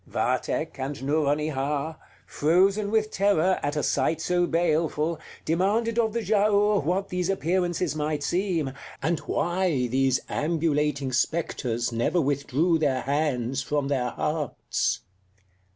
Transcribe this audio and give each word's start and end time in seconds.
Vathek 0.09 0.79
and 0.79 0.95
Nouronihar, 1.05 1.95
frozen 2.25 2.89
with 2.89 3.11
terror 3.11 3.59
at 3.61 3.75
a 3.75 3.83
sight 3.83 4.19
so 4.19 4.47
baleful, 4.47 5.19
demanded 5.45 5.99
of 5.99 6.13
the 6.13 6.21
Giaour 6.23 6.83
what 6.83 7.09
these 7.09 7.29
appearances 7.29 7.95
might 7.95 8.23
seem, 8.23 8.73
and 9.03 9.19
why 9.19 9.85
these 9.85 10.19
ambulating 10.27 11.11
spectres 11.13 11.91
never 11.91 12.19
withdrew 12.19 12.79
their 12.79 13.01
hands 13.01 13.61
from 13.61 13.89
their 13.89 14.09
hearts. 14.09 15.01